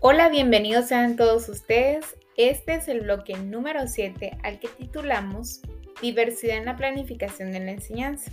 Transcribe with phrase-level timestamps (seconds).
[0.00, 2.16] Hola, bienvenidos sean todos ustedes.
[2.36, 5.60] Este es el bloque número 7 al que titulamos
[6.00, 8.30] Diversidad en la planificación de la enseñanza.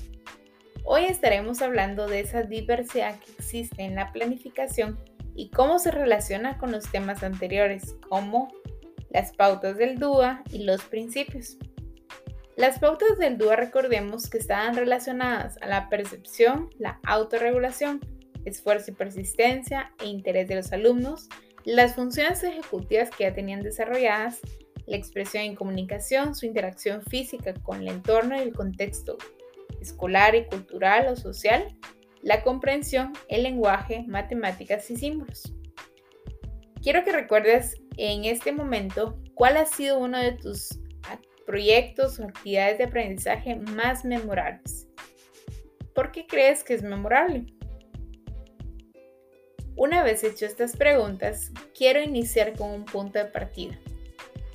[0.84, 5.00] Hoy estaremos hablando de esa diversidad que existe en la planificación
[5.34, 8.54] y cómo se relaciona con los temas anteriores, como
[9.10, 11.58] las pautas del DUA y los principios.
[12.56, 18.02] Las pautas del DUA recordemos que estaban relacionadas a la percepción, la autorregulación,
[18.46, 21.28] esfuerzo y persistencia e interés de los alumnos,
[21.66, 24.40] las funciones ejecutivas que ya tenían desarrolladas,
[24.86, 29.18] la expresión en comunicación, su interacción física con el entorno y el contexto
[29.82, 31.76] escolar y cultural o social,
[32.22, 35.54] la comprensión, el lenguaje, matemáticas y símbolos.
[36.82, 40.80] Quiero que recuerdes en este momento cuál ha sido uno de tus
[41.46, 44.88] proyectos o actividades de aprendizaje más memorables.
[45.94, 47.46] ¿Por qué crees que es memorable?
[49.78, 53.78] Una vez hecho estas preguntas, quiero iniciar con un punto de partida.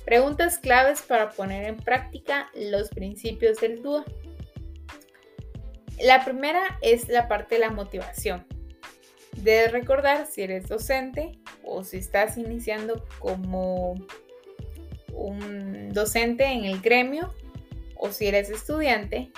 [0.03, 4.03] Preguntas claves para poner en práctica los principios del DUA.
[6.01, 8.47] La primera es la parte de la motivación.
[9.37, 13.93] Debes recordar si eres docente o si estás iniciando como
[15.13, 17.35] un docente en el gremio
[17.95, 19.31] o si eres estudiante,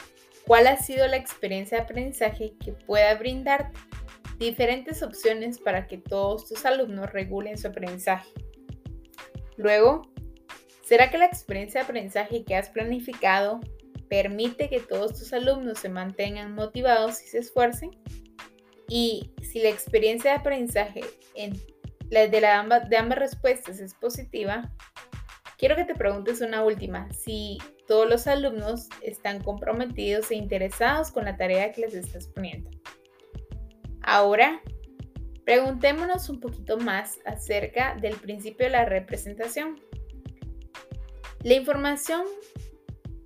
[0.47, 3.77] cuál ha sido la experiencia de aprendizaje que pueda brindarte
[4.37, 8.29] diferentes opciones para que todos tus alumnos regulen su aprendizaje.
[9.57, 10.01] Luego,
[10.83, 13.59] ¿será que la experiencia de aprendizaje que has planificado
[14.09, 17.91] permite que todos tus alumnos se mantengan motivados y se esfuercen?
[18.87, 21.01] Y si la experiencia de aprendizaje
[21.35, 21.53] en,
[22.09, 22.47] de, de
[22.97, 24.71] ambas respuestas es positiva,
[25.57, 31.25] quiero que te preguntes una última, si todos los alumnos están comprometidos e interesados con
[31.25, 32.69] la tarea que les estás poniendo.
[34.03, 34.61] Ahora,
[35.45, 39.79] preguntémonos un poquito más acerca del principio de la representación.
[41.41, 42.23] La información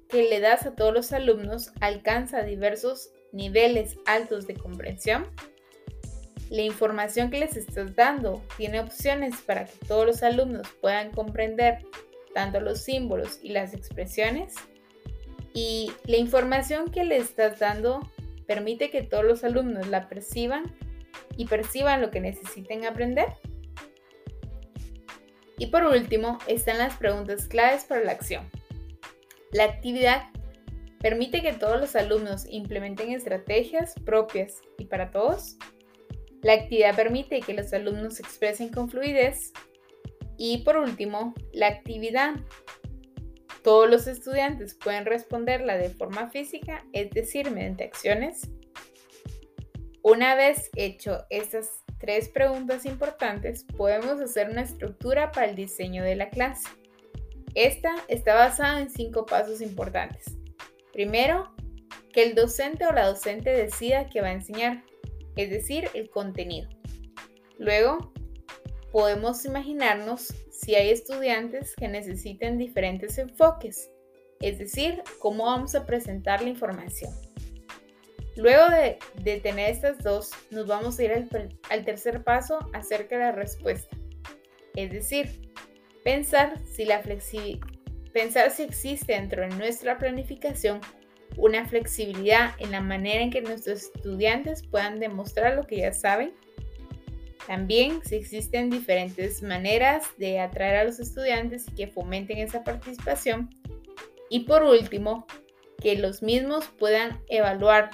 [0.08, 5.28] que le das a todos los alumnos alcanza diversos niveles altos de comprensión.
[6.50, 11.86] La información que les estás dando tiene opciones para que todos los alumnos puedan comprender
[12.34, 14.54] tanto los símbolos y las expresiones.
[15.54, 18.00] Y la información que le estás dando
[18.48, 20.76] permite que todos los alumnos la perciban
[21.36, 23.28] y perciban lo que necesiten aprender.
[25.58, 28.50] Y por último, están las preguntas claves para la acción.
[29.52, 30.30] La actividad
[31.00, 35.58] permite que todos los alumnos implementen estrategias propias y para todos.
[36.42, 39.52] La actividad permite que los alumnos se expresen con fluidez.
[40.38, 42.36] Y por último, la actividad
[43.68, 48.50] todos los estudiantes pueden responderla de forma física, es decir, mediante acciones.
[50.02, 56.16] Una vez hecho estas tres preguntas importantes, podemos hacer una estructura para el diseño de
[56.16, 56.70] la clase.
[57.56, 60.38] Esta está basada en cinco pasos importantes.
[60.94, 61.54] Primero,
[62.14, 64.86] que el docente o la docente decida qué va a enseñar,
[65.36, 66.70] es decir, el contenido.
[67.60, 68.14] Luego,
[68.98, 73.92] podemos imaginarnos si hay estudiantes que necesiten diferentes enfoques,
[74.42, 77.14] es decir, cómo vamos a presentar la información.
[78.38, 81.12] Luego de, tener estas dos, nos vamos a ir
[81.70, 83.96] al, tercer paso acerca de la respuesta,
[84.76, 85.52] es decir,
[86.04, 87.04] pensar si, la
[88.14, 90.82] pensar si existe dentro de nuestra planificación
[91.38, 96.34] una flexibilidad en la manera en que nuestros estudiantes puedan demostrar lo que ya saben
[97.48, 103.50] también si existen diferentes maneras de atraer a los estudiantes y que fomenten esa participación.
[104.30, 105.26] Y por último,
[105.82, 107.90] que los mismos puedan evaluar,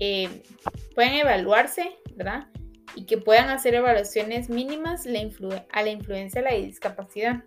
[0.00, 0.42] eh,
[0.94, 2.48] puedan evaluarse, ¿verdad?
[2.94, 7.44] Y que puedan hacer evaluaciones mínimas a la influencia de la discapacidad.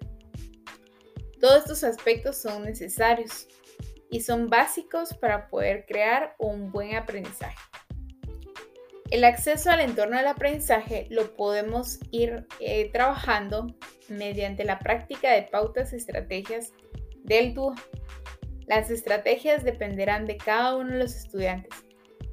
[1.39, 3.47] Todos estos aspectos son necesarios
[4.11, 7.57] y son básicos para poder crear un buen aprendizaje.
[9.11, 13.67] El acceso al entorno del aprendizaje lo podemos ir eh, trabajando
[14.07, 16.71] mediante la práctica de pautas y estrategias
[17.25, 17.75] del DUA.
[18.67, 21.73] Las estrategias dependerán de cada uno de los estudiantes,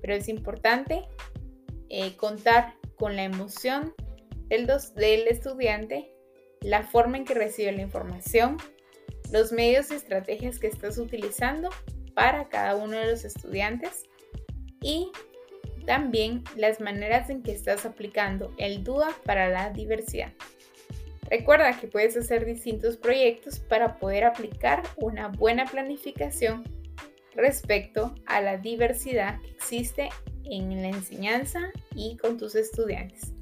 [0.01, 1.03] pero es importante
[1.89, 3.93] eh, contar con la emoción
[4.47, 6.13] del, del estudiante,
[6.61, 8.57] la forma en que recibe la información,
[9.33, 11.71] los medios y estrategias que estás utilizando
[12.15, 14.05] para cada uno de los estudiantes
[14.81, 15.11] y
[15.88, 20.35] también las maneras en que estás aplicando el DUA para la diversidad.
[21.31, 26.62] Recuerda que puedes hacer distintos proyectos para poder aplicar una buena planificación
[27.35, 30.11] respecto a la diversidad que existe
[30.44, 31.61] en la enseñanza
[31.94, 33.32] y con tus estudiantes.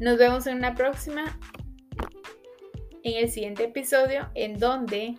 [0.00, 1.38] Nos vemos en una próxima.
[3.04, 5.14] en el siguiente episodio en donde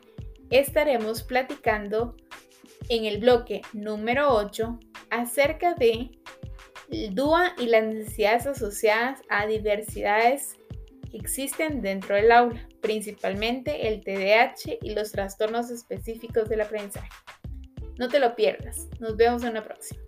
[0.49, 2.17] estaremos platicando
[2.89, 4.77] en el bloque número 8
[5.09, 6.09] acerca de
[6.91, 10.57] el DUA y las necesidades asociadas a diversidades
[11.13, 17.09] existen dentro del aula, principalmente el TDAH y los trastornos específicos del aprendizaje.
[17.97, 18.87] No te lo pierdas.
[18.99, 20.04] Nos vemos en la próxima.